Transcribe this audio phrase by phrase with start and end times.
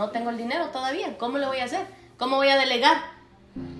[0.00, 1.16] no tengo el dinero todavía.
[1.18, 1.84] ¿Cómo lo voy a hacer?
[2.18, 2.96] ¿Cómo voy a delegar?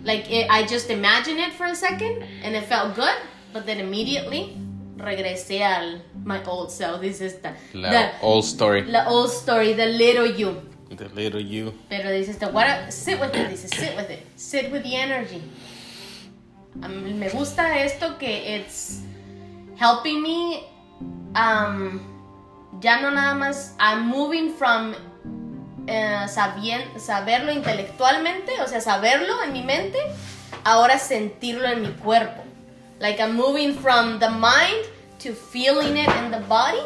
[0.04, 3.17] Like it, I just imagined it for a second and it felt good,
[3.54, 4.56] but then immediately
[4.98, 7.01] regresé al my old self.
[7.01, 8.83] This is the, La the- old story.
[8.83, 10.61] la old story, the little you.
[10.94, 11.72] The little you.
[11.88, 15.40] Pero dices, te what sit with it, dice, sit with it, sit with the energy.
[16.83, 19.02] A mí me gusta esto que it's
[19.77, 20.65] helping me,
[21.34, 22.01] um,
[22.83, 24.95] ya no nada más, I'm moving from
[25.91, 29.98] eh, sabien- saberlo intelectualmente, o sea, saberlo en mi mente,
[30.65, 32.43] ahora sentirlo en mi cuerpo.
[33.01, 34.87] Like I'm moving from the mind
[35.21, 36.81] to feeling it in the body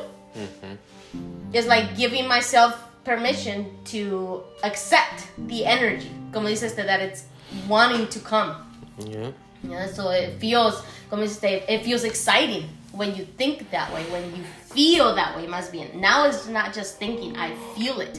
[1.52, 6.10] is like giving myself permission to accept the energy.
[6.32, 7.24] Como dice este, that it's
[7.68, 8.54] wanting to come.
[8.98, 9.30] Yeah.
[9.68, 14.02] Yeah, so it feels, como dice este, it feels exciting when you think that way,
[14.10, 14.42] when you
[14.72, 16.00] feel that way, más bien.
[16.00, 18.18] Now it's not just thinking, I feel it.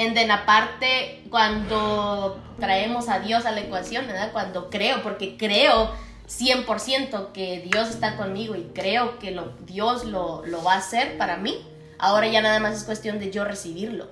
[0.00, 4.32] And then aparte, cuando traemos a Dios a la ecuación, ¿verdad?
[4.32, 5.90] Cuando creo, porque creo
[6.26, 11.54] 100% que Dios está conmigo y creo que Dios lo, va a hacer para mí,
[11.98, 14.08] ahora ya nada más es cuestión de yo recibirlo.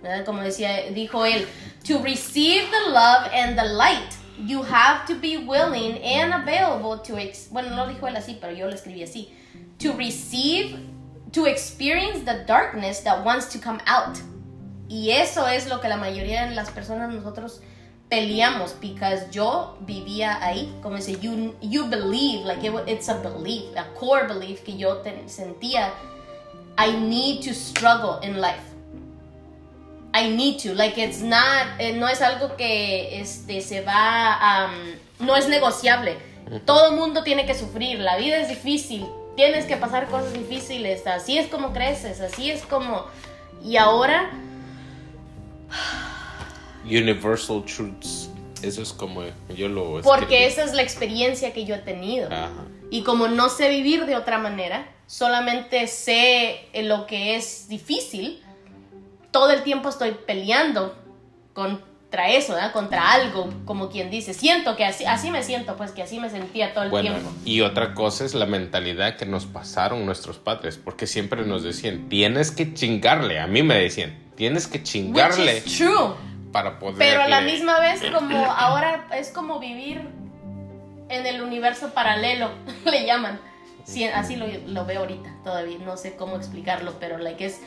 [0.00, 0.24] ¿verdad?
[0.24, 1.48] Como decía, dijo él,
[1.84, 4.14] to receive the love and the light,
[4.46, 8.52] you have to be willing and available to, ex bueno, no dijo él así, pero
[8.52, 9.32] yo lo escribí así,
[9.76, 10.78] to receive,
[11.32, 14.18] to experience the darkness that wants to come out.
[14.88, 17.60] Y eso es lo que la mayoría de las personas nosotros
[18.08, 23.64] peleamos, because yo vivía ahí, como dice, you, you believe, like it, it's a belief,
[23.76, 25.90] a core belief que yo sentía,
[26.78, 28.62] I need to struggle in life.
[30.12, 35.26] I need to, like it's not, eh, no es algo que este, se va, um,
[35.26, 36.16] no es negociable.
[36.66, 41.38] Todo mundo tiene que sufrir, la vida es difícil, tienes que pasar cosas difíciles, así
[41.38, 43.06] es como creces, así es como...
[43.64, 44.30] Y ahora,
[46.84, 48.30] Universal truths.
[48.62, 49.22] Eso es como
[49.54, 50.44] yo lo porque escribí.
[50.44, 52.28] esa es la experiencia que yo he tenido.
[52.32, 52.50] Ajá.
[52.90, 58.42] Y como no sé vivir de otra manera, solamente sé lo que es difícil,
[59.30, 60.94] todo el tiempo estoy peleando
[61.52, 62.72] contra eso, ¿verdad?
[62.72, 64.32] contra algo, como quien dice.
[64.32, 67.32] Siento que así, así me siento, pues que así me sentía todo el Bueno, tiempo.
[67.44, 72.08] y otra cosa es la mentalidad que nos pasaron nuestros padres, porque siempre nos decían,
[72.08, 73.40] tienes que chingarle.
[73.40, 76.14] A mí me decían, tienes que Which chingarle is true.
[76.52, 76.98] para poder.
[76.98, 80.00] Pero a la misma vez, como ahora es como vivir
[81.08, 82.50] en el universo paralelo,
[82.84, 83.40] le llaman.
[83.84, 87.60] Sí, así lo, lo veo ahorita todavía, no sé cómo explicarlo, pero like es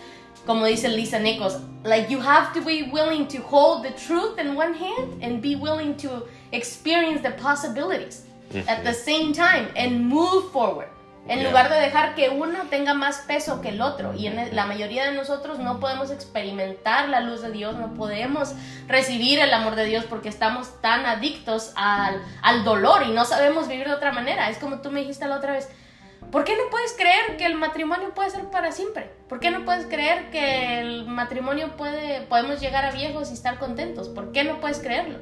[0.45, 4.55] como dice Lisa Nichols, like you have to be willing to hold the truth in
[4.55, 8.23] one hand and be willing to experience the possibilities
[8.67, 10.87] at the same time and move forward.
[11.27, 11.49] En Yeah.
[11.49, 14.13] lugar de dejar que uno tenga más peso que el otro.
[14.13, 18.53] Y en la mayoría de nosotros no podemos experimentar la luz de Dios, no podemos
[18.87, 23.67] recibir el amor de Dios porque estamos tan adictos al, al dolor y no sabemos
[23.67, 24.49] vivir de otra manera.
[24.49, 25.69] Es como tú me dijiste la otra vez.
[26.31, 29.09] ¿Por qué no puedes creer que el matrimonio puede ser para siempre?
[29.29, 33.59] ¿Por qué no puedes creer que el matrimonio puede, podemos llegar a viejos y estar
[33.59, 34.09] contentos?
[34.09, 35.19] ¿Por qué no puedes creerlo?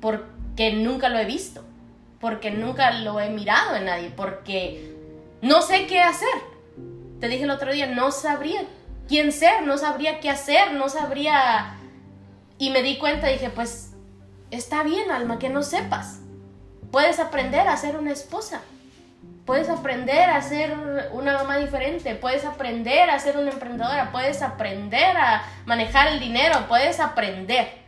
[0.00, 1.64] Porque nunca lo he visto,
[2.22, 4.94] porque nunca lo he mirado en nadie, porque
[5.42, 6.28] no sé qué hacer.
[7.18, 8.62] Te dije el otro día, no sabría
[9.08, 11.74] quién ser, no sabría qué hacer, no sabría...
[12.58, 13.94] Y me di cuenta, dije, pues
[14.52, 16.20] está bien, Alma, que no sepas.
[16.92, 18.60] Puedes aprender a ser una esposa.
[19.44, 25.16] Puedes aprender a ser una mamá diferente, puedes aprender a ser una emprendedora, puedes aprender
[25.16, 27.82] a manejar el dinero, puedes aprender.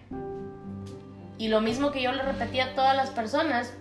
[1.39, 3.73] Y lo mismo que yo le repetí a todas las personas,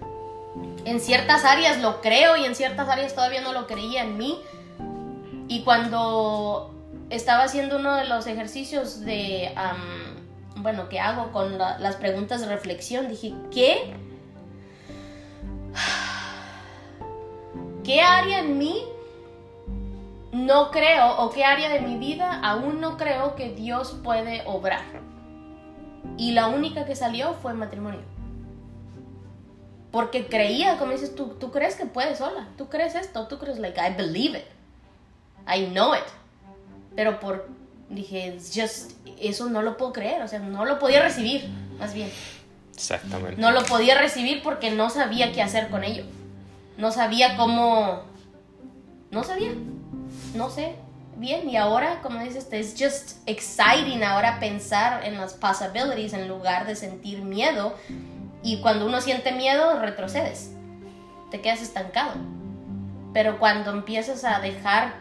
[0.85, 4.39] en ciertas áreas lo creo y en ciertas áreas todavía no lo creía en mí.
[5.47, 6.73] Y cuando
[7.09, 9.77] estaba haciendo uno de los ejercicios de, am,
[10.57, 13.93] bueno, que hago con la- las preguntas de reflexión, dije, ¿qué?
[17.83, 18.83] ¿Qué área en mí
[20.31, 24.81] no creo o qué área de mi vida aún no creo que Dios puede obrar?
[26.17, 28.01] Y la única que salió fue matrimonio.
[29.93, 33.59] Porque creía, como dices tú, tú crees que puedes sola, tú crees esto, tú crees,
[33.59, 34.45] like, I believe it,
[35.47, 36.01] I know it.
[36.95, 37.47] Pero por,
[37.89, 41.47] dije, it's just, eso no lo puedo creer, o sea, no lo podía recibir,
[41.77, 42.09] más bien.
[42.73, 43.39] Exactamente.
[43.39, 46.05] No lo podía recibir porque no sabía qué hacer con ello.
[46.75, 48.01] No sabía cómo.
[49.11, 49.51] No sabía.
[50.33, 50.75] No sé
[51.17, 51.47] bien.
[51.47, 56.75] Y ahora, como dices, es just exciting ahora pensar en las possibilities en lugar de
[56.75, 57.75] sentir miedo.
[58.43, 60.51] Y cuando uno siente miedo, retrocedes.
[61.31, 62.11] Te quedas estancado.
[63.13, 64.93] Pero cuando empiezas a dejar,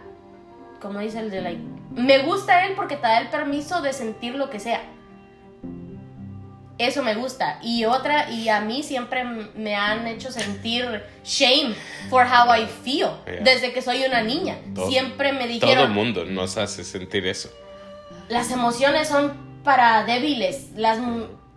[0.81, 1.61] como dice el de like,
[1.95, 4.81] me gusta él porque te da el permiso de sentir lo que sea.
[6.79, 7.59] Eso me gusta.
[7.63, 11.75] Y otra, y a mí siempre me han hecho sentir shame
[12.09, 13.11] for how I feel.
[13.27, 13.43] Yeah.
[13.45, 14.57] Desde que soy una niña.
[14.75, 17.51] Todo- siempre me Todo el dijeron, mundo nos hace sentir eso.
[18.29, 20.71] las emociones son para débiles.
[20.75, 20.99] Las,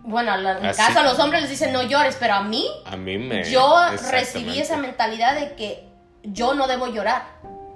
[0.06, 0.78] bueno, en Así.
[0.78, 3.44] casa a los hombres les dicen no llores, pero a mí, A mí me...
[3.50, 3.76] yo
[4.12, 5.90] recibí esa mentalidad de que
[6.24, 7.24] yo no debo llorar.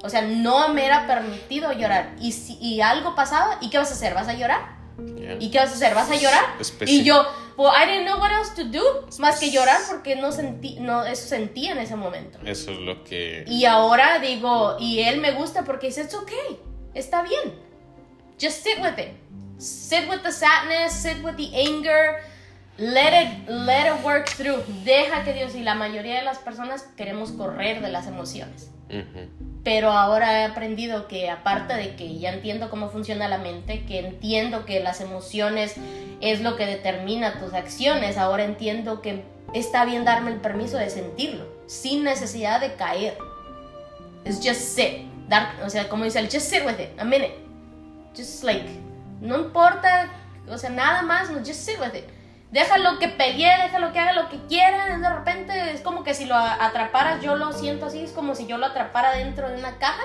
[0.01, 2.15] O sea, no me era permitido llorar.
[2.21, 4.13] Y si y algo pasaba, ¿y qué vas a hacer?
[4.13, 4.77] ¿Vas a llorar?
[5.17, 5.37] Yeah.
[5.39, 5.95] ¿Y qué vas a hacer?
[5.95, 6.45] ¿Vas a llorar?
[6.85, 7.25] Y yo,
[7.57, 11.03] well, I didn't know what else to do más que llorar porque no sentí, no,
[11.03, 12.37] eso sentía en ese momento.
[12.45, 13.43] Eso es lo que...
[13.47, 16.59] Y ahora digo, y él me gusta porque dice, it's okay,
[16.93, 17.59] está bien.
[18.41, 19.13] Just sit with it.
[19.59, 22.21] Sit with the sadness, sit with the anger.
[22.77, 24.63] Let it, let it work through.
[24.85, 28.71] Deja que Dios, y la mayoría de las personas queremos correr de las emociones.
[29.65, 33.99] Pero ahora he aprendido que aparte de que ya entiendo cómo funciona la mente, que
[33.99, 35.75] entiendo que las emociones
[36.21, 40.89] es lo que determina tus acciones, ahora entiendo que está bien darme el permiso de
[40.89, 43.17] sentirlo, sin necesidad de caer.
[44.23, 45.09] Es just sit.
[45.27, 47.35] Dar, o sea, como dice él, just sit with it, a minute.
[48.15, 48.65] Just like,
[49.21, 50.09] no importa,
[50.47, 52.05] o sea, nada más, no, just sit with it.
[52.51, 54.97] Déjalo que pelee, déjalo que haga lo que quiera.
[54.97, 58.47] De repente es como que si lo atraparas, yo lo siento así, es como si
[58.47, 60.01] yo lo atrapara dentro de una caja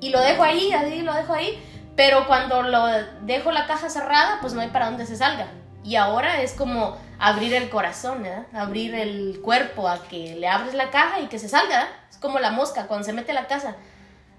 [0.00, 1.62] y lo dejo ahí, así lo dejo ahí.
[1.96, 2.86] Pero cuando lo
[3.22, 5.46] dejo la caja cerrada, pues no hay para dónde se salga.
[5.82, 8.46] Y ahora es como abrir el corazón, ¿verdad?
[8.52, 11.88] Abrir el cuerpo a que le abres la caja y que se salga, ¿verdad?
[12.10, 13.76] Es como la mosca cuando se mete a la casa.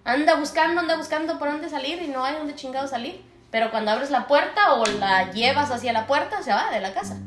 [0.03, 3.23] Anda buscando, anda buscando por dónde salir y no hay dónde chingado salir.
[3.51, 6.93] Pero cuando abres la puerta o la llevas hacia la puerta, se va de la
[6.93, 7.19] casa.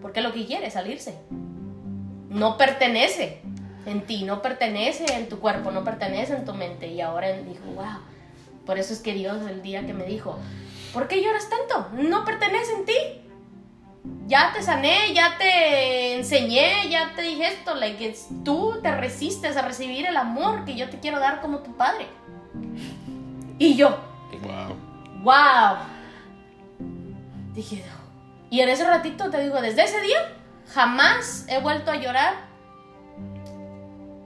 [0.00, 1.18] Porque lo que quiere es salirse.
[2.30, 3.42] No pertenece
[3.86, 6.88] en ti, no pertenece en tu cuerpo, no pertenece en tu mente.
[6.88, 8.00] Y ahora él dijo, wow.
[8.64, 10.38] Por eso es que Dios el día que me dijo,
[10.92, 11.88] ¿por qué lloras tanto?
[11.92, 12.94] No pertenece en ti.
[14.26, 17.74] Ya te sané, ya te enseñé, ya te dije esto.
[17.74, 21.58] Like, it's- tú te resistes a recibir el amor que yo te quiero dar como
[21.58, 22.06] tu padre.
[23.58, 23.98] Y yo,
[24.42, 24.76] Wow.
[25.28, 25.76] Wow.
[27.54, 27.84] Dije,
[28.50, 30.18] y en ese ratito te digo, desde ese día
[30.72, 32.34] jamás he vuelto a llorar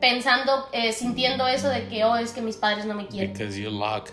[0.00, 3.32] pensando, eh, sintiendo eso de que, oh, es que mis padres no me quieren.
[3.32, 4.12] Because you lack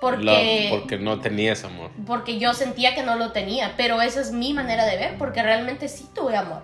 [0.00, 1.90] Porque, love, porque no tenías amor.
[2.06, 5.42] porque yo sentía que no lo tenía, pero esa es mi manera de ver, porque
[5.42, 6.62] realmente sí tuve amor.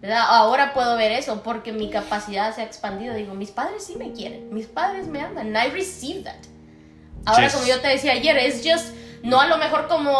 [0.00, 0.24] ¿Verdad?
[0.28, 3.14] Ahora puedo ver eso porque mi capacidad se ha expandido.
[3.14, 5.54] Digo, mis padres sí me quieren, mis padres me aman.
[5.54, 6.38] I receive that.
[7.26, 10.12] Ahora, Just- como yo te decía ayer, es just, no a lo mejor como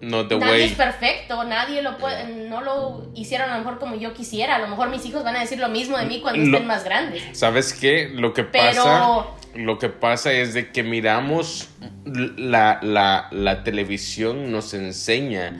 [0.00, 0.62] No the nadie way.
[0.64, 4.56] es perfecto, nadie lo puede, no lo hicieron a lo mejor como yo quisiera.
[4.56, 6.66] A lo mejor mis hijos van a decir lo mismo de mí cuando Lo- estén
[6.66, 7.22] más grandes.
[7.32, 8.10] ¿Sabes qué?
[8.14, 11.68] Lo que Pero- pasa, lo que pasa es de que miramos
[12.04, 15.52] la, la, la televisión nos enseña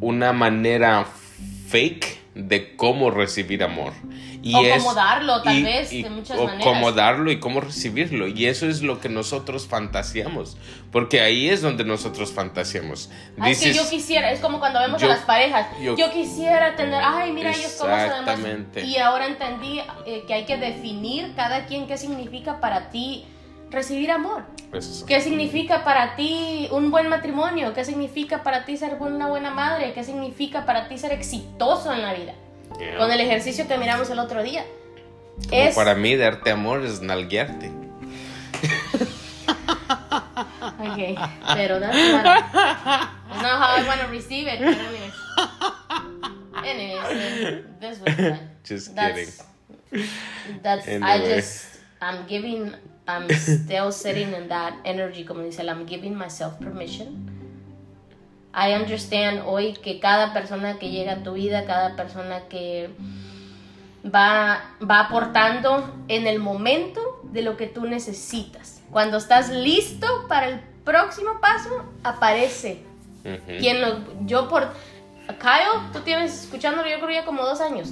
[0.00, 1.06] una manera
[1.68, 3.92] fake de cómo recibir amor.
[4.42, 6.64] Y O es- cómo darlo, tal vez, de muchas o maneras.
[6.64, 8.26] cómo darlo y cómo recibirlo.
[8.26, 10.56] Y eso es lo que nosotros fantaseamos.
[10.90, 13.10] Porque ahí es donde nosotros fantaseamos.
[13.38, 15.66] Ah, es que Dices- yo quisiera, es como cuando vemos Yo- a las parejas.
[15.82, 18.18] yo- Yo, quisiera tener, ay, mira ellos cómo se ven más".
[18.20, 18.84] Exactamente.
[18.84, 23.26] Y ahora entendí eh, que hay que definir cada quien qué significa para ti
[23.72, 24.44] recibir amor.
[24.72, 25.04] Eso.
[25.06, 27.74] ¿Qué significa para ti un buen matrimonio?
[27.74, 29.92] ¿Qué significa para ti ser una buena madre?
[29.92, 32.34] ¿Qué significa para ti ser exitoso en la vida?
[32.78, 32.96] Yeah.
[32.98, 34.64] Con el ejercicio que miramos el otro día.
[35.48, 37.70] Como Es, para mí, darte amor es nalguearte.
[40.92, 41.16] Okay,
[41.54, 44.60] pero that's not, that's not how I want to receive it.
[44.60, 45.12] Anyways,
[46.64, 48.38] anyways, this was fun.
[48.64, 49.42] Just That's,
[50.62, 51.34] that's I Anyway.
[51.36, 51.71] just
[52.02, 52.74] I'm giving
[53.06, 53.28] I'm
[53.64, 57.30] still sitting in that energy como dice I'm giving myself permission.
[58.54, 62.90] I understand hoy que cada persona que llega a tu vida, cada persona que
[64.04, 68.82] va, va aportando en el momento de lo que tú necesitas.
[68.90, 72.82] Cuando estás listo para el próximo paso, aparece.
[73.46, 74.68] Quien lo, yo por...
[75.38, 77.90] Kyle, tú tienes escuchándolo yo creo ya como dos años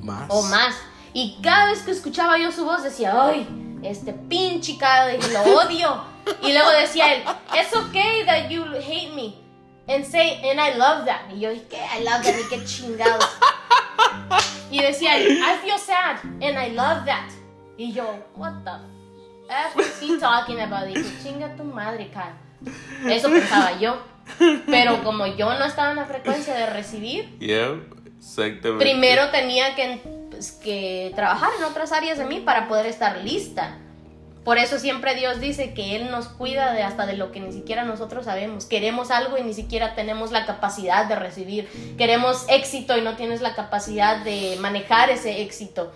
[0.00, 0.26] Más.
[0.28, 0.74] o más.
[1.14, 3.46] Y cada vez que escuchaba yo su voz decía, ay,
[3.82, 6.04] este pinche y lo odio.
[6.42, 7.22] Y luego decía él,
[7.54, 9.34] it's okay that you hate me.
[9.88, 11.22] And say, and I love that.
[11.34, 11.78] Y yo dije, ¿qué?
[11.98, 13.28] I love that, y qué chingados.
[14.70, 17.28] Y decía él, I feel sad, and I love that.
[17.76, 18.04] Y yo,
[18.36, 18.70] what the
[19.48, 20.86] F is he talking about?
[20.86, 23.12] Dije, chinga tu madre, Kyle.
[23.12, 23.96] Eso pensaba yo.
[24.66, 27.80] Pero como yo no estaba en la frecuencia de recibir, Yeah,
[28.16, 28.84] exactamente.
[28.84, 30.00] primero tenía que,
[30.50, 33.78] que trabajar en otras áreas de mí para poder estar lista.
[34.44, 37.52] Por eso siempre Dios dice que Él nos cuida de hasta de lo que ni
[37.52, 38.64] siquiera nosotros sabemos.
[38.64, 41.68] Queremos algo y ni siquiera tenemos la capacidad de recibir.
[41.96, 45.92] Queremos éxito y no tienes la capacidad de manejar ese éxito.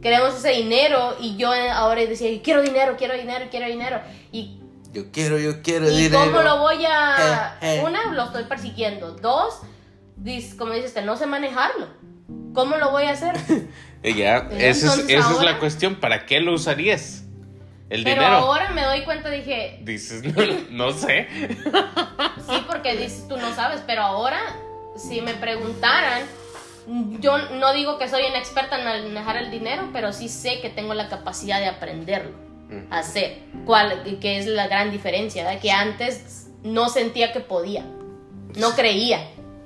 [0.00, 4.00] Queremos ese dinero y yo ahora decía, quiero dinero, quiero dinero, quiero dinero.
[4.32, 4.58] Y
[4.94, 6.24] yo quiero, yo quiero ¿Y dinero.
[6.24, 7.58] cómo lo voy a...?
[7.84, 9.12] Una, lo estoy persiguiendo.
[9.12, 9.60] Dos,
[10.56, 11.86] como dices, no sé manejarlo.
[12.54, 13.36] ¿Cómo lo voy a hacer?
[14.02, 15.96] ya, esa es, esa es la cuestión.
[15.96, 17.24] ¿Para qué lo usarías?
[17.90, 18.36] El pero dinero.
[18.36, 19.80] ahora me doy cuenta, dije...
[19.82, 20.22] Dices,
[20.70, 21.26] no, sé.
[22.48, 24.38] sí, porque dices, tú no sabes, pero ahora,
[24.96, 26.22] si me preguntaran,
[27.18, 30.70] yo no digo que soy una experta en manejar el dinero, pero sí sé que
[30.70, 32.36] tengo la capacidad de aprenderlo,
[32.90, 37.84] hacer, cuál, que es la gran diferencia, que antes no sentía que podía,
[38.56, 39.18] no creía,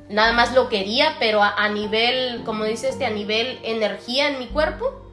[0.08, 4.46] nada más lo quería, pero a, nivel, como dice este, a nivel energía en mi
[4.46, 5.04] cuerpo,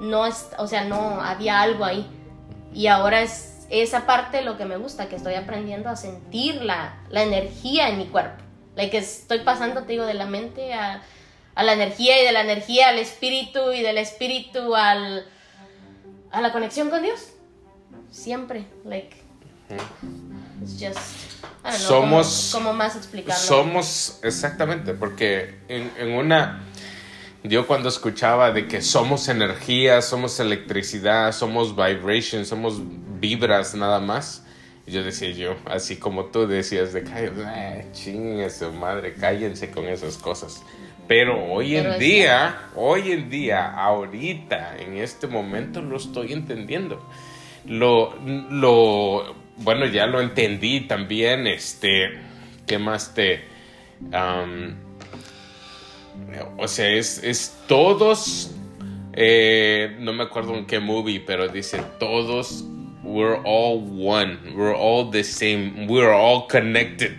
[0.00, 2.06] no es, o sea, no había algo ahí.
[2.72, 6.98] Y ahora es esa parte lo que me gusta, que estoy aprendiendo a sentir la,
[7.10, 8.42] la energía en mi cuerpo.
[8.76, 11.02] La que estoy pasando, te digo, de la mente a,
[11.54, 15.26] a, la energía y de la energía al espíritu y del espíritu al,
[16.32, 17.30] a la conexión con Dios.
[18.10, 19.16] Siempre, like,
[20.62, 21.33] it's just,
[21.64, 23.42] Know, somos, cómo, más explicarlo.
[23.42, 26.60] Somos, exactamente, porque en, en una
[27.46, 32.80] yo cuando escuchaba de que somos energía, somos electricidad, somos vibration, somos
[33.20, 34.46] vibras nada más,
[34.86, 40.62] yo decía yo, así como tú decías de cállense, su madre, cállense con esas cosas.
[41.06, 47.06] Pero hoy en día, hoy en día, ahorita, en este momento lo estoy entendiendo.
[47.66, 48.14] Lo,
[48.50, 52.18] lo, bueno, ya lo entendí también, este,
[52.66, 53.44] ¿qué más te...
[56.56, 58.54] O sea, es, es todos.
[59.12, 62.64] Eh, no me acuerdo en qué movie, pero dice todos.
[63.02, 64.38] We're all one.
[64.54, 65.86] We're all the same.
[65.88, 67.16] We're all connected.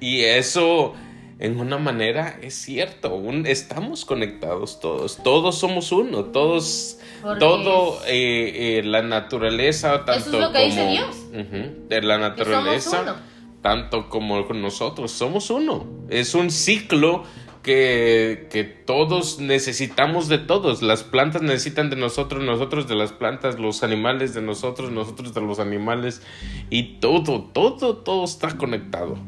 [0.00, 0.94] Y eso,
[1.38, 3.22] en una manera, es cierto.
[3.44, 5.18] estamos conectados todos.
[5.22, 6.24] Todos somos uno.
[6.24, 6.98] Todos.
[7.38, 11.88] todo eh, eh, la naturaleza, tanto eso es lo que como dice Dios.
[11.88, 13.22] de la naturaleza,
[13.62, 15.86] tanto como nosotros somos uno.
[16.08, 17.24] Es un ciclo
[17.62, 20.82] que, todos necesitamos de todos.
[20.82, 25.40] Las plantas necesitan de nosotros, nosotros de las plantas, los animales de nosotros, nosotros de
[25.40, 26.22] los animales.
[26.70, 29.18] Y todo, todo, todo está conectado.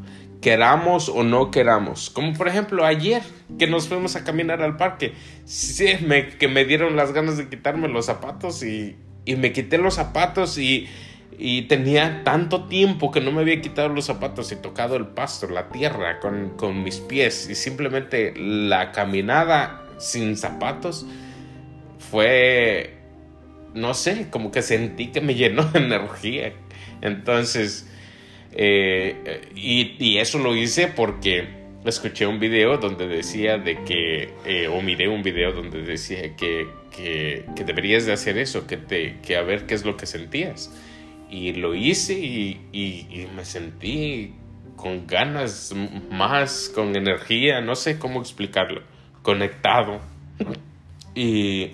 [0.41, 2.11] Queramos o no queramos.
[2.11, 3.23] Como por ejemplo ayer
[3.59, 5.13] que nos fuimos a caminar al parque.
[5.45, 9.79] Sí, me, que me dieron las ganas de quitarme los zapatos y, y me quité
[9.79, 10.89] los zapatos y
[11.43, 15.49] y tenía tanto tiempo que no me había quitado los zapatos y tocado el pasto,
[15.49, 17.49] la tierra con, con mis pies.
[17.49, 21.07] Y simplemente la caminada sin zapatos
[22.11, 22.99] fue,
[23.73, 26.53] no sé, como que sentí que me llenó de energía.
[27.01, 27.90] Entonces,
[28.53, 34.69] eh, y, y, eso lo hice porque escuché un video donde decía de que, eh,
[34.69, 39.37] o miré un video donde decía que, que, deberías de hacer eso, que, te, que
[39.37, 40.71] a ver qué es lo que sentías
[41.31, 44.35] y lo hice y, me sentí
[44.77, 45.73] con ganas
[46.11, 48.83] más, con energía, no sé cómo explicarlo,
[49.23, 50.01] conectado.
[51.15, 51.73] Y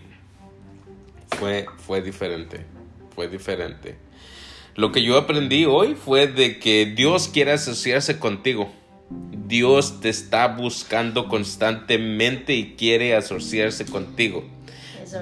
[1.29, 2.65] fue, fue diferente,
[3.15, 3.97] fue diferente.
[4.77, 8.71] Lo que yo aprendí hoy fue de que Dios quiere asociarse contigo.
[9.47, 14.45] Dios te está buscando constantemente y quiere asociarse contigo.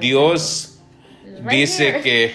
[0.00, 0.80] Dios
[1.50, 2.32] dice que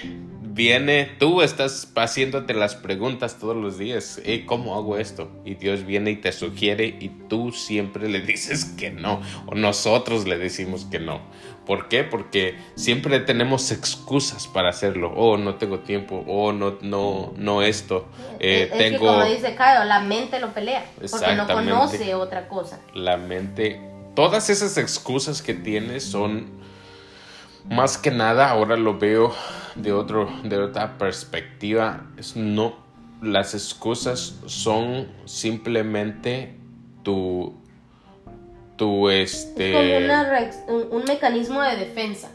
[0.52, 5.30] viene, tú estás haciéndote las preguntas todos los días, ¿cómo hago esto?
[5.46, 10.28] Y Dios viene y te sugiere y tú siempre le dices que no, o nosotros
[10.28, 11.22] le decimos que no.
[11.70, 12.04] ¿Por qué?
[12.04, 15.14] Porque siempre tenemos excusas para hacerlo.
[15.16, 16.24] Oh, no tengo tiempo.
[16.26, 18.08] Oh, no, no, no esto.
[18.40, 19.06] Eh, tengo...
[19.06, 20.84] como dice Caio, la mente lo pelea.
[21.12, 22.80] Porque no conoce otra cosa.
[22.96, 23.80] La mente...
[24.16, 26.50] Todas esas excusas que tienes son
[27.66, 29.34] más que nada ahora lo veo
[29.76, 32.06] de otro de otra perspectiva.
[32.18, 32.78] Es no
[33.22, 36.56] las excusas son simplemente
[37.04, 37.54] tu
[38.76, 42.32] tu este como un, mecanismo de defensa.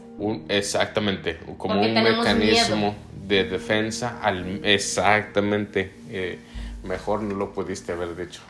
[0.47, 2.95] Exactamente como un mecanismo
[3.27, 6.37] de defensa al, exactamente eh,
[6.83, 8.41] mejor no lo pudiste haber dicho.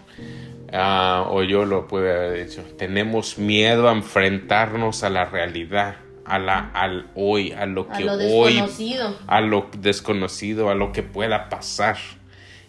[0.73, 2.61] Ah, o yo lo pude haber dicho.
[2.77, 8.63] Tenemos miedo a enfrentarnos a la realidad a la, al hoy, a lo que hoy,
[9.27, 11.97] a lo desconocido, a lo que pueda pasar.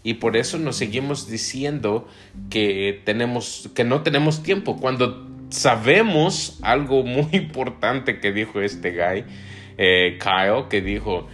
[0.02, 2.06] Y por eso nos seguimos diciendo
[2.50, 9.24] que tenemos, que no tenemos tiempo, cuando sabemos algo muy importante que dijo este guy,
[9.78, 11.26] eh, Kyle, que dijo,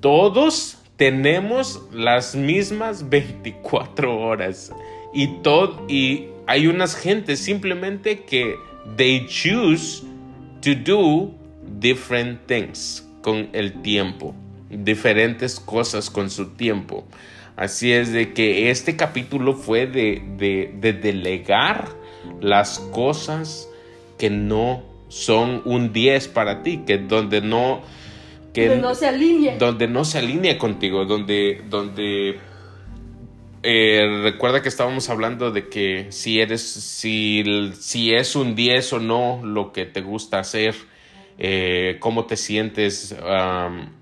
[0.00, 4.72] todos tenemos las mismas 24 horas.
[5.14, 8.54] Y, todo, y hay unas gentes simplemente que
[8.96, 10.02] they choose
[10.60, 11.39] to do
[11.78, 14.34] different things con el tiempo,
[14.68, 17.06] diferentes cosas con su tiempo.
[17.56, 21.88] Así es de que este capítulo fue de, de, delegar
[22.40, 23.68] las cosas
[24.18, 27.82] que no son un 10 para ti, que donde no...
[28.54, 29.58] Que, donde no se alinea.
[29.58, 31.62] Donde no se alinea contigo, donde...
[31.68, 32.38] donde
[33.62, 37.44] eh, recuerda que estábamos hablando de que si eres, si,
[37.78, 40.74] si es un 10 o no lo que te gusta hacer,
[41.42, 43.16] eh, cómo te sientes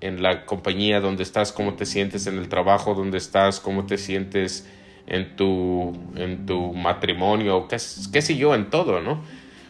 [0.01, 3.97] en la compañía donde estás, cómo te sientes en el trabajo donde estás, cómo te
[3.97, 4.67] sientes
[5.07, 7.77] en tu, en tu matrimonio, qué,
[8.11, 9.23] qué sé yo, en todo, ¿no?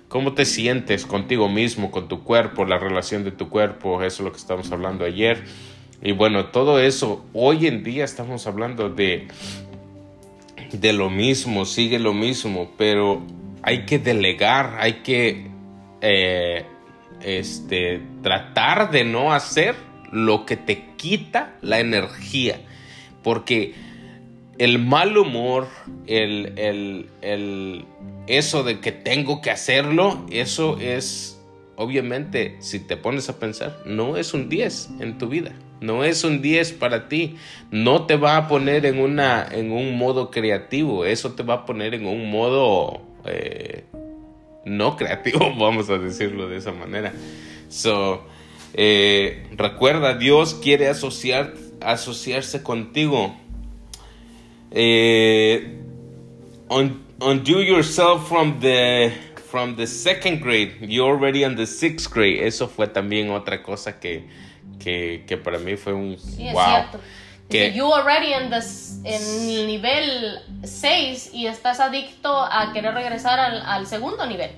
[0.07, 4.01] ¿Cómo te sientes contigo mismo, con tu cuerpo, la relación de tu cuerpo?
[4.01, 5.43] Eso es lo que estamos hablando ayer.
[6.01, 9.27] Y bueno, todo eso, hoy en día estamos hablando de,
[10.71, 13.21] de lo mismo, sigue lo mismo, pero
[13.61, 15.51] hay que delegar, hay que
[16.01, 16.65] eh,
[17.23, 19.75] este, tratar de no hacer
[20.11, 22.61] lo que te quita la energía.
[23.23, 23.73] Porque
[24.57, 25.67] el mal humor,
[26.07, 26.53] el,
[27.21, 27.85] el,
[28.27, 31.41] eso de que tengo que hacerlo, eso es,
[31.75, 35.53] obviamente, si te pones a pensar, no es un 10 en tu vida.
[35.81, 37.37] No es un 10 para ti.
[37.71, 41.05] No te va a poner en, una, en un modo creativo.
[41.05, 43.85] Eso te va a poner en un modo eh,
[44.69, 47.13] no creativo, vamos a decirlo de esa manera.
[47.69, 48.23] So,
[48.73, 53.35] eh, recuerda, Dios quiere asociar, asociarse contigo.
[54.71, 55.79] Eh,
[56.69, 59.11] undo yourself from the
[59.49, 60.77] from the second grade.
[60.81, 62.45] You're already on the sixth grade.
[62.45, 64.27] Eso fue también otra cosa que,
[64.79, 66.17] que, que para mí fue un
[66.53, 66.99] wow
[67.49, 68.51] que you already en
[69.05, 74.51] el nivel 6 y estás adicto a querer regresar al, segundo nivel.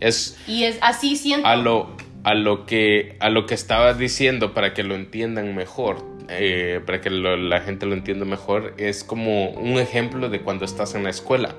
[0.00, 1.46] es, y es así siento.
[1.46, 6.04] A lo, a lo que a lo que estaba diciendo para que lo entiendan mejor,
[6.28, 10.94] eh, para que la gente lo entienda mejor, es como un ejemplo de cuando estás
[10.94, 11.54] en la escuela.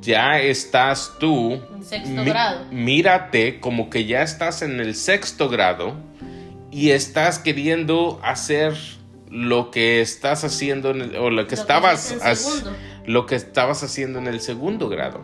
[0.00, 1.62] Ya estás tú.
[1.74, 2.64] En sexto grado.
[2.72, 5.94] Mírate como que ya estás en el sexto grado
[6.72, 8.74] y estás queriendo hacer
[9.30, 12.16] lo que estás haciendo o lo que estabas
[13.06, 15.22] lo que estabas haciendo en el segundo grado.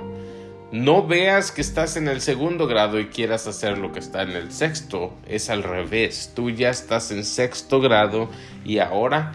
[0.71, 4.31] No veas que estás en el segundo grado y quieras hacer lo que está en
[4.31, 5.15] el sexto.
[5.27, 6.33] Es al revés.
[6.35, 8.31] Tú ya estás en sexto grado
[8.65, 9.33] y ahora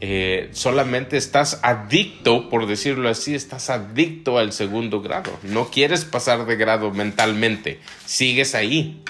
[0.00, 5.30] eh, solamente estás adicto, por decirlo así, estás adicto al segundo grado.
[5.42, 7.78] No quieres pasar de grado mentalmente.
[8.06, 9.02] Sigues ahí.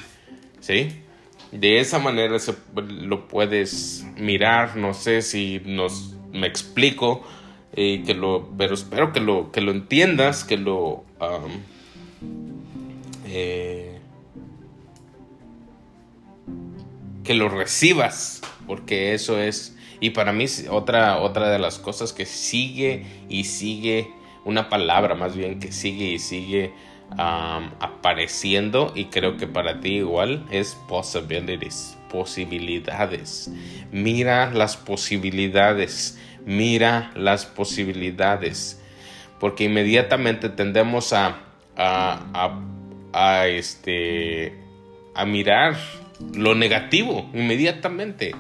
[0.61, 1.02] ¿Sí?
[1.53, 7.23] De esa manera se, lo puedes mirar, no sé si nos me explico,
[7.75, 11.05] eh, que lo, pero espero que lo, que lo entiendas, que lo
[13.27, 13.99] eh,
[17.23, 22.27] que lo recibas, porque eso es, y para mí otra, otra de las cosas que
[22.27, 24.11] sigue y sigue,
[24.45, 26.73] una palabra más bien que sigue y sigue
[27.19, 33.51] apareciendo y creo que para ti igual es possibilities, posibilidades.
[33.91, 38.81] Mira las posibilidades, mira las posibilidades,
[39.39, 41.41] porque inmediatamente tendemos a,
[41.77, 42.61] a,
[43.13, 44.55] a, este,
[45.15, 45.77] a mirar
[46.35, 48.35] lo negativo, inmediatamente.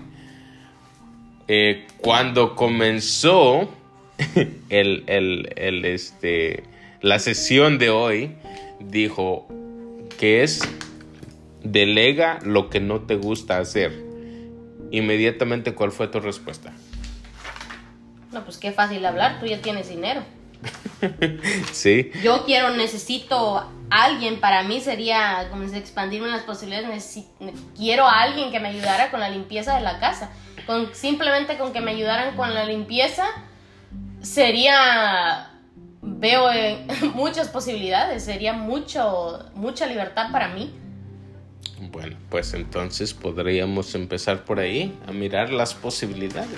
[1.48, 3.68] Eh, cuando comenzó
[4.68, 6.64] el, el, el, este,
[7.02, 8.36] la sesión de hoy,
[8.80, 9.48] dijo
[10.18, 10.60] que es
[11.62, 13.92] delega lo que no te gusta hacer.
[14.90, 16.72] Inmediatamente, ¿cuál fue tu respuesta?
[18.30, 20.22] No, pues qué fácil hablar, tú ya tienes dinero.
[21.72, 22.12] sí.
[22.22, 27.18] Yo quiero, necesito alguien, para mí sería como expandirme las posibilidades,
[27.76, 30.30] quiero a alguien que me ayudara con la limpieza de la casa.
[30.66, 33.26] Con, simplemente con que me ayudaran con la limpieza
[34.20, 35.51] sería
[36.02, 36.84] veo eh,
[37.14, 40.74] muchas posibilidades, sería mucho, mucha libertad para mí.
[41.90, 46.50] Bueno, pues entonces podríamos empezar por ahí, a mirar las posibilidades.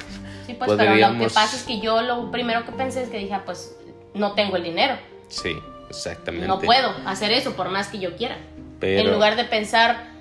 [0.47, 3.19] Sí, pues pero lo que pasa es que yo lo primero que pensé es que
[3.19, 3.77] dije, ah, pues
[4.15, 4.97] no tengo el dinero.
[5.29, 5.57] Sí,
[5.89, 6.47] exactamente.
[6.47, 8.37] No puedo hacer eso por más que yo quiera.
[8.81, 10.14] En lugar de pensar,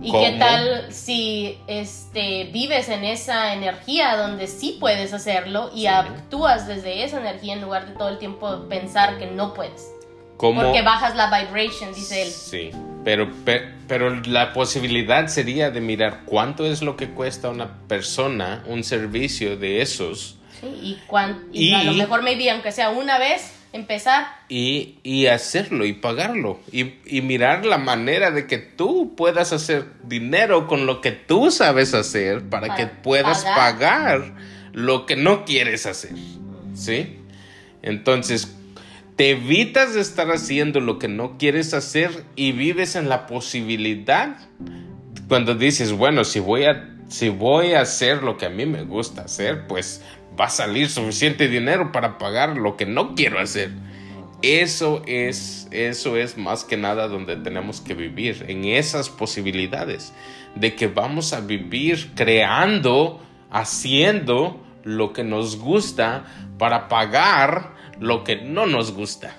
[0.00, 6.66] ¿Y qué tal si este, vives en esa energía donde sí puedes hacerlo y actúas
[6.66, 9.90] desde esa energía en lugar de todo el tiempo pensar que no puedes?
[10.36, 10.60] cómo...
[10.62, 12.28] Porque bajas la vibration, dice él.
[12.28, 12.70] Sí,
[13.04, 18.62] pero, pe- pero la posibilidad sería de mirar cuánto es lo que cuesta una persona
[18.66, 22.90] un servicio de esos Sí, y, cuan- y a Y- lo mejor, maybe, aunque sea
[22.90, 24.26] una vez, empezar.
[24.48, 29.84] y, y hacerlo y pagarlo y, y mirar la manera de que tú puedas hacer
[30.04, 33.56] dinero con lo que tú sabes hacer para, Para que puedas pagar.
[33.56, 34.34] pagar
[34.72, 36.12] lo que no quieres hacer.
[36.74, 37.18] ¿Sí?
[37.82, 38.54] Entonces,
[39.16, 44.36] te evitas de estar haciendo lo que no quieres hacer y vives en la posibilidad
[45.28, 48.82] cuando dices, bueno, si voy a si voy a hacer lo que a mí me
[48.82, 50.02] gusta hacer, pues
[50.38, 53.70] va a salir suficiente dinero para pagar lo que no quiero hacer.
[54.42, 60.12] Eso es, eso es más que nada donde tenemos que vivir, en esas posibilidades
[60.54, 63.20] de que vamos a vivir creando,
[63.50, 66.24] haciendo lo que nos gusta
[66.58, 69.36] para pagar lo que no nos gusta,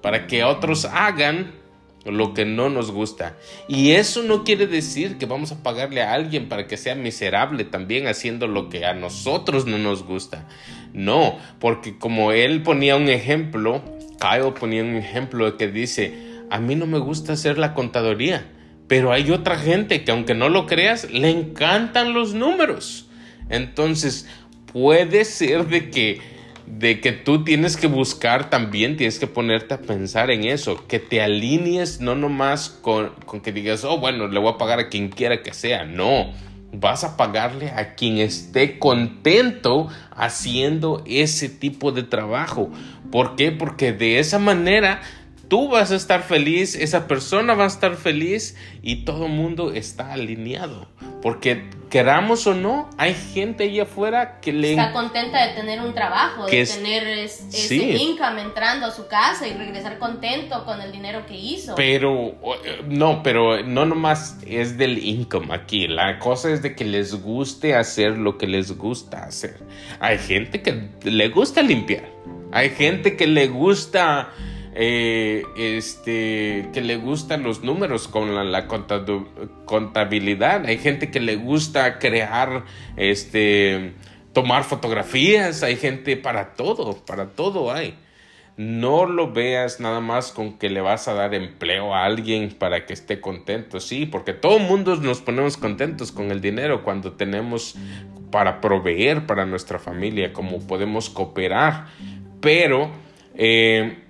[0.00, 1.59] para que otros hagan
[2.04, 3.36] lo que no nos gusta.
[3.68, 7.64] Y eso no quiere decir que vamos a pagarle a alguien para que sea miserable
[7.64, 10.46] también haciendo lo que a nosotros no nos gusta.
[10.92, 13.82] No, porque como él ponía un ejemplo,
[14.20, 16.14] Kyle ponía un ejemplo de que dice,
[16.50, 18.46] a mí no me gusta hacer la contaduría,
[18.88, 23.06] pero hay otra gente que aunque no lo creas, le encantan los números.
[23.48, 24.26] Entonces,
[24.72, 26.20] puede ser de que
[26.78, 30.98] de que tú tienes que buscar también, tienes que ponerte a pensar en eso, que
[30.98, 34.88] te alinees no nomás con, con que digas, oh, bueno, le voy a pagar a
[34.88, 36.32] quien quiera que sea, no,
[36.72, 42.70] vas a pagarle a quien esté contento haciendo ese tipo de trabajo.
[43.10, 43.50] ¿Por qué?
[43.52, 45.00] Porque de esa manera
[45.48, 49.72] tú vas a estar feliz, esa persona va a estar feliz y todo el mundo
[49.72, 50.88] está alineado.
[51.22, 54.70] Porque queramos o no, hay gente allá afuera que le...
[54.70, 57.90] Está contenta de tener un trabajo, de es- tener es- ese Sí.
[58.00, 61.74] income entrando a su casa y regresar contento con el dinero que hizo.
[61.74, 62.28] Pero,
[62.64, 65.88] eh, no, pero no nomás es del income aquí.
[65.88, 69.58] La cosa es de que les guste hacer lo que les gusta hacer.
[69.98, 72.04] Hay gente que le gusta limpiar.
[72.52, 74.30] Hay gente que le gusta,
[74.74, 78.68] eh, este, que le gustan los números con la,
[79.64, 80.64] contabilidad.
[80.66, 82.64] Hay gente que le gusta crear,
[82.96, 83.94] este,
[84.32, 85.62] tomar fotografías.
[85.62, 87.98] Hay gente para todo, para todo hay.
[88.56, 92.84] No lo veas nada más con que le vas a dar empleo a alguien para
[92.84, 97.12] que esté contento, sí, porque todo el mundo nos ponemos contentos con el dinero cuando
[97.12, 97.76] tenemos
[98.30, 101.86] para proveer para nuestra familia, como podemos cooperar,
[102.40, 102.90] pero,
[103.34, 104.04] eh,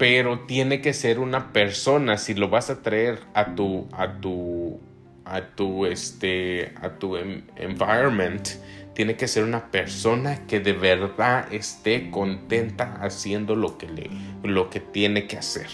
[0.00, 4.80] pero tiene que ser una persona, si lo vas a traer a tu, a tu,
[5.26, 8.48] a tu, este, a tu em- environment,
[8.94, 14.10] tiene que ser una persona que de verdad esté contenta haciendo lo que, le,
[14.42, 15.68] lo que tiene que hacer.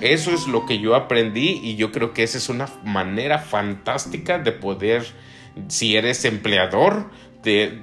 [0.00, 4.38] Eso es lo que yo aprendí y yo creo que esa es una manera fantástica
[4.38, 5.04] de poder,
[5.68, 7.10] si eres empleador,
[7.42, 7.78] de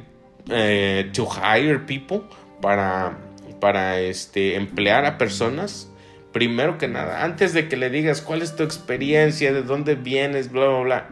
[0.50, 2.22] eh, to hire people
[2.62, 3.16] para,
[3.60, 5.92] para este, emplear a personas.
[6.32, 10.52] Primero que nada, antes de que le digas cuál es tu experiencia, de dónde vienes,
[10.52, 11.10] bla, bla, bla,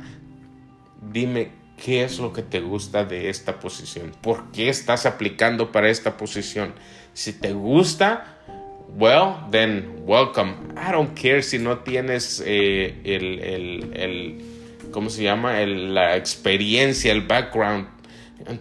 [1.11, 1.49] dime
[1.83, 6.17] qué es lo que te gusta de esta posición, por qué estás aplicando para esta
[6.17, 6.73] posición.
[7.13, 8.37] Si te gusta,
[8.97, 10.53] well, then welcome.
[10.77, 14.41] I don't care si no tienes eh, el, el, el,
[14.91, 15.61] ¿cómo se llama?
[15.61, 17.87] El- la experiencia, el background.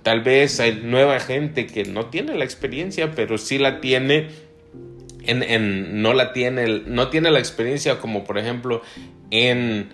[0.02, 4.28] Tal vez hay nueva gente que no tiene la experiencia, pero sí la tiene
[5.24, 8.82] en, en- no la tiene, no tiene la experiencia como por ejemplo
[9.30, 9.88] en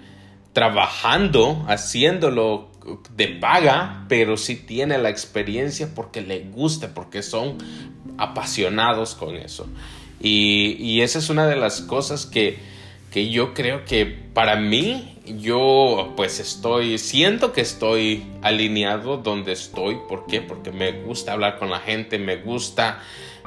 [0.53, 2.69] trabajando, haciéndolo
[3.17, 7.57] de paga, pero sí tiene la experiencia porque le gusta, porque son
[8.19, 9.69] apasionados con eso.
[10.21, 12.59] Y, y esa es una de las cosas que,
[13.13, 19.99] que yo creo que para mí, yo pues estoy, siento que estoy alineado donde estoy.
[20.09, 20.41] ¿Por qué?
[20.41, 23.01] Porque me gusta hablar con la gente, me gusta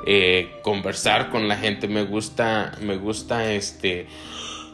[0.06, 4.08] eh, conversar con la gente, me gusta, me gusta este,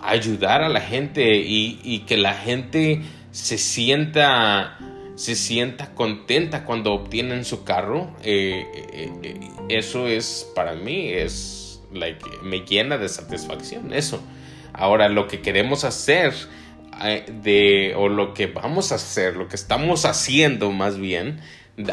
[0.01, 4.77] ayudar a la gente y, que la gente se sienta
[5.15, 12.25] se sienta contenta cuando obtienen su carro eh, eh, eso es para mí es like,
[12.41, 14.23] me llena de satisfacción eso
[14.79, 16.33] ahora lo que queremos hacer
[17.03, 21.39] eh, de o lo que vamos a hacer lo que estamos haciendo más bien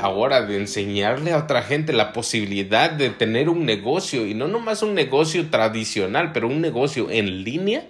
[0.01, 4.83] ahora de enseñarle a otra gente la posibilidad de tener un negocio y no nomás
[4.83, 7.85] un negocio tradicional pero un negocio en línea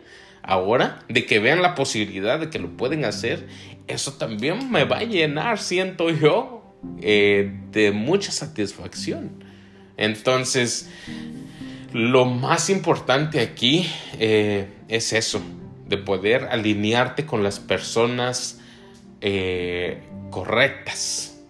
[0.46, 3.46] ahora, de que vean la posibilidad de que lo pueden hacer,
[3.88, 9.44] eso también me va a llenar, siento yo, eh, de mucha satisfacción.
[9.96, 10.88] Entonces,
[11.96, 15.40] lo más importante aquí eh, es eso,
[15.88, 18.60] de poder alinearte con las personas
[19.22, 21.40] eh, correctas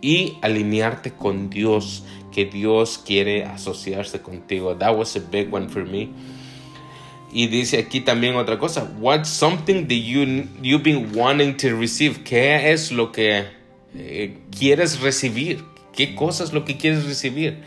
[0.00, 4.76] y alinearte con Dios, que Dios quiere asociarse contigo.
[4.76, 6.10] That was a big one for me.
[7.32, 8.88] Y dice aquí también otra cosa.
[9.00, 12.22] What's something that you, you've been wanting to receive?
[12.22, 13.46] ¿Qué es lo que
[13.96, 15.64] eh, quieres recibir?
[15.92, 17.62] ¿Qué cosa es lo que quieres recibir?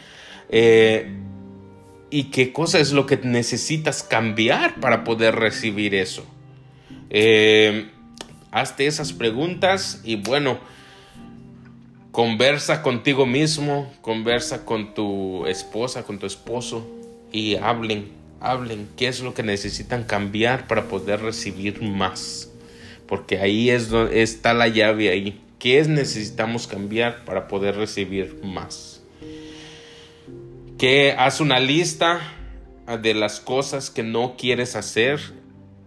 [0.47, 1.11] Eh,
[2.09, 6.25] ¿Y qué cosa es lo que necesitas cambiar para poder recibir eso?
[7.09, 7.89] Eh,
[8.51, 10.57] hazte esas preguntas y bueno,
[12.11, 16.87] conversa contigo mismo, conversa con tu esposa, con tu esposo
[17.31, 22.51] y hablen hablen qué es lo que necesitan cambiar para poder recibir más.
[23.07, 25.41] Porque ahí es donde está la llave ahí.
[25.59, 28.96] ¿Qué es necesitamos cambiar para poder recibir más?
[30.77, 32.21] Que haz una lista
[33.01, 35.19] de las cosas que no quieres hacer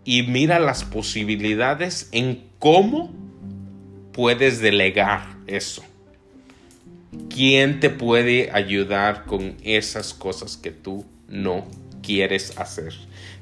[0.05, 3.12] y mira las posibilidades en cómo
[4.12, 5.85] puedes delegar eso.
[7.29, 11.66] ¿Quién te puede ayudar con esas cosas que tú no
[12.03, 12.92] quieres hacer,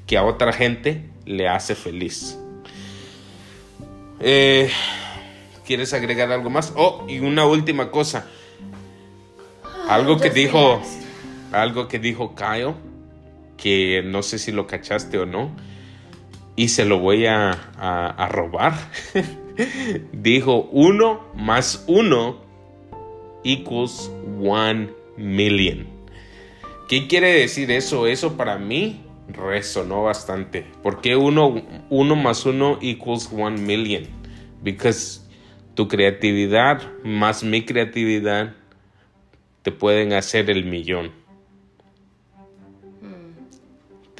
[0.05, 2.37] que a otra gente le hace feliz.
[4.19, 4.69] Eh,
[5.65, 6.73] ¿Quieres agregar algo más?
[6.75, 8.25] Oh, y una última cosa.
[9.87, 10.81] Algo que dijo,
[11.51, 12.73] algo que dijo Kyle,
[13.57, 15.51] que no sé si lo cachaste o no,
[16.55, 18.73] y se lo voy a, robar.
[20.13, 22.37] dijo uno más uno
[23.43, 25.87] equals one million.
[26.87, 28.07] ¿Qué quiere decir eso?
[28.07, 30.65] Eso para mí resonó bastante.
[30.81, 34.03] Porque uno, uno más uno equals one million.
[34.61, 35.21] Because
[35.75, 38.53] tu creatividad más mi creatividad
[39.61, 41.11] te pueden hacer el millón.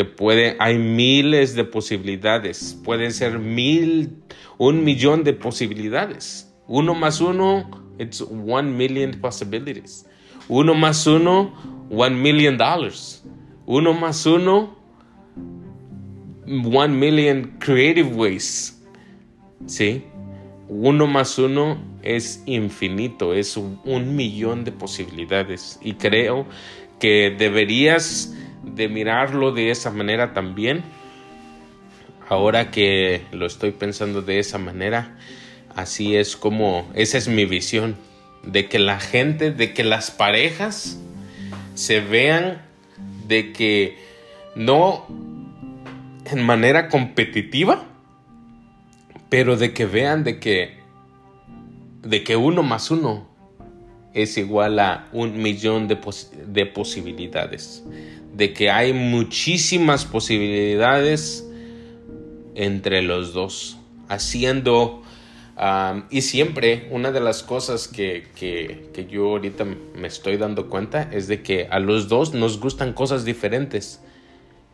[0.06, 2.80] Puede, hay miles de posibilidades.
[2.84, 4.18] Pueden ser mil,
[4.58, 6.54] un millón de posibilidades.
[6.68, 10.06] Uno más uno, it's one million possibilities.
[10.48, 11.54] Uno más uno,
[11.90, 13.24] one million dollars.
[13.66, 14.76] Uno más uno,
[16.46, 18.82] one million creative ways.
[19.66, 20.04] ¿Sí?
[20.68, 25.80] Uno más uno es infinito, es un, millón de posibilidades.
[25.82, 26.46] Y creo
[27.00, 28.36] que deberías
[28.76, 30.84] de mirarlo de esa manera también.
[32.28, 35.18] Ahora que lo estoy pensando de esa manera,
[35.76, 37.96] así es como, esa es mi visión
[38.44, 41.00] de que la gente, de que las parejas
[41.74, 42.62] se vean
[43.28, 43.98] de que
[44.56, 45.08] no
[46.26, 47.86] en manera competitiva,
[49.30, 50.80] pero de que vean de que
[52.04, 53.28] de que uno más uno
[54.14, 55.98] es igual a un millón de,
[56.48, 57.84] de posibilidades,
[58.40, 61.46] de que hay muchísimas posibilidades
[62.56, 65.04] entre los dos, haciendo
[66.10, 71.28] y siempre una de las cosas que, que, yo ahorita me estoy dando cuenta es
[71.28, 74.02] de que a los dos nos gustan cosas diferentes.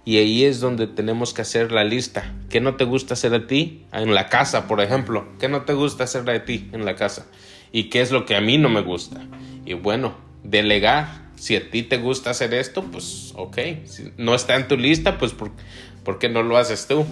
[0.08, 2.36] Y ahí es donde tenemos que hacer la lista.
[2.52, 5.26] ¿Qué no te gusta hacer a ti en la casa, por ejemplo?
[5.40, 7.26] ¿Qué no te gusta hacer a ti en la casa?
[7.72, 9.26] ¿Y qué es lo que a mí no me gusta?
[9.66, 11.25] Y bueno, delegar.
[11.36, 13.58] Si a ti te gusta hacer esto, pues ok.
[13.86, 15.52] Si no está en tu lista, pues ¿por,
[16.04, 17.06] ¿por qué no lo haces tú?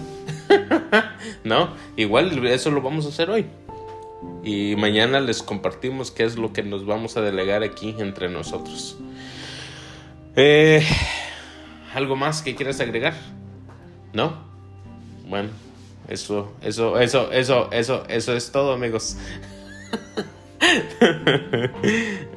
[1.44, 1.74] ¿No?
[1.96, 3.46] Igual eso lo vamos a hacer hoy
[4.42, 8.96] y mañana les compartimos qué es lo que nos vamos a delegar aquí entre nosotros.
[10.36, 10.84] Eh,
[11.94, 13.14] ¿Algo más que quieras agregar?
[14.12, 14.36] ¿No?
[15.28, 15.48] Bueno,
[16.08, 19.16] eso, eso, eso, eso, eso, eso es todo, amigos.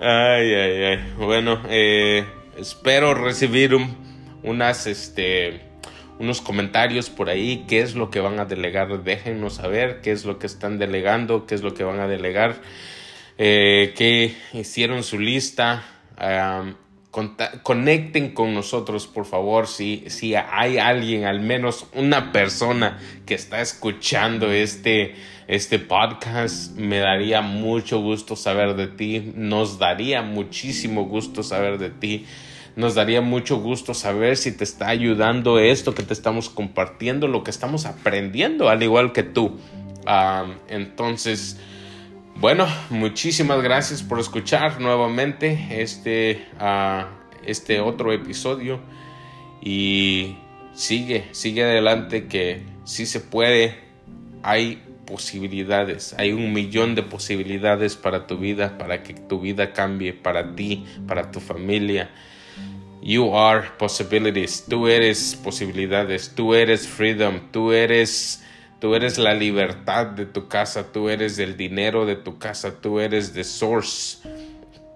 [0.02, 1.14] ay, ay, ay.
[1.18, 2.26] Bueno, eh,
[2.58, 3.76] espero recibir
[4.44, 5.62] unas, este,
[6.20, 10.26] unos comentarios por ahí, qué es lo que van a delegar, déjennos saber qué es
[10.26, 12.56] lo que están delegando, qué es lo que van a delegar,
[13.38, 15.84] eh, qué hicieron su lista.
[17.12, 23.62] Conecten con nosotros, por favor, si, si hay alguien, al menos una persona que está
[23.62, 25.16] escuchando este,
[25.48, 31.90] este podcast, me daría mucho gusto saber de ti, nos daría muchísimo gusto saber de
[31.90, 32.26] ti.
[32.76, 37.44] Nos daría mucho gusto saber si te está ayudando esto que te estamos compartiendo, lo
[37.44, 39.58] que estamos aprendiendo, al igual que tú.
[40.70, 41.60] entonces,
[42.40, 47.10] bueno, muchísimas gracias por escuchar nuevamente este, ah,
[47.46, 48.80] este otro episodio.
[49.62, 50.38] Y
[50.74, 53.88] sigue, sigue adelante que si se puede.
[54.44, 60.14] Hay posibilidades, hay un millón de posibilidades para tu vida, para que tu vida cambie,
[60.14, 62.10] para ti, para tu familia.
[63.02, 64.66] You are possibilities.
[64.68, 66.34] Tú eres posibilidades.
[66.36, 67.40] Tú eres freedom.
[67.52, 68.44] Tú eres,
[68.80, 70.92] tú eres la libertad de tu casa.
[70.92, 72.80] Tú eres el dinero de tu casa.
[72.80, 74.20] Tú eres the source.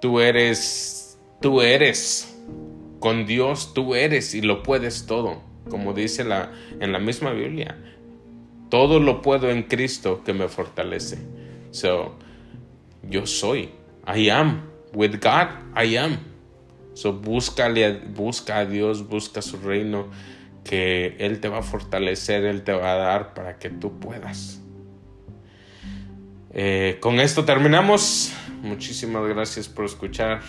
[0.02, 2.36] Tú eres, tú eres.
[3.00, 5.42] Con Dios tú eres y lo puedes todo.
[5.70, 7.78] Como dice la, en la misma Biblia.
[8.70, 11.18] Todo lo puedo en Cristo que me fortalece.
[11.72, 12.16] So,
[13.04, 13.72] yo soy.
[14.08, 14.70] I am.
[14.94, 16.18] With God, I am.
[16.94, 20.08] So, busca a Dios, busca su reino,
[20.64, 24.62] que Él te va a fortalecer, Él te va a dar para que tú puedas.
[26.54, 28.34] Eh, con esto terminamos.
[28.62, 30.42] Muchísimas gracias por escuchar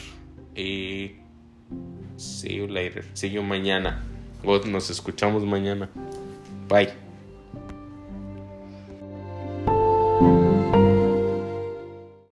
[0.54, 1.16] y
[2.16, 3.04] see you later.
[3.14, 4.02] See you mañana.
[4.66, 5.88] nos escuchamos mañana.
[6.68, 7.11] Bye.